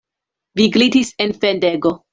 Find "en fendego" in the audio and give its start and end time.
1.27-1.99